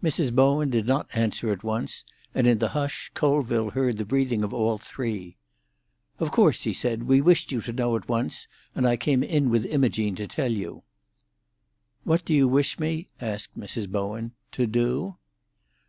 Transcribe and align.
Mrs. 0.00 0.32
Bowen 0.32 0.70
did 0.70 0.86
not 0.86 1.08
answer 1.14 1.50
at 1.50 1.64
once, 1.64 2.04
and 2.32 2.46
in 2.46 2.58
the 2.58 2.68
hush 2.68 3.10
Colville 3.12 3.70
heard 3.70 3.98
the 3.98 4.04
breathing 4.04 4.44
of 4.44 4.54
all 4.54 4.78
three. 4.78 5.36
"Of 6.20 6.30
course," 6.30 6.62
he 6.62 6.72
said, 6.72 7.02
"we 7.02 7.20
wished 7.20 7.50
you 7.50 7.60
to 7.62 7.72
know 7.72 7.96
at 7.96 8.08
once, 8.08 8.46
and 8.76 8.86
I 8.86 8.96
came 8.96 9.24
in 9.24 9.50
with 9.50 9.66
Imogene 9.66 10.14
to 10.14 10.28
tell 10.28 10.52
you." 10.52 10.84
"What 12.04 12.24
do 12.24 12.32
you 12.32 12.46
wish 12.46 12.78
me," 12.78 13.08
asked 13.20 13.58
Mrs. 13.58 13.90
Bowen, 13.90 14.30
"to 14.52 14.68
do?" 14.68 15.16